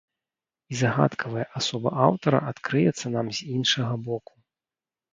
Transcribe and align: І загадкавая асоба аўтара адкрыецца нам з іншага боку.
І 0.71 0.79
загадкавая 0.79 1.43
асоба 1.61 1.89
аўтара 2.07 2.39
адкрыецца 2.55 3.15
нам 3.19 3.33
з 3.37 3.55
іншага 3.61 3.93
боку. 4.11 4.33